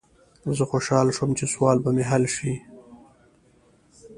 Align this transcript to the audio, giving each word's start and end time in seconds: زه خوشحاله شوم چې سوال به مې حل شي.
زه 0.57 0.63
خوشحاله 0.71 1.11
شوم 1.17 1.31
چې 1.39 1.45
سوال 1.53 1.77
به 1.83 1.89
مې 1.95 2.03
حل 2.09 2.23
شي. 2.35 2.53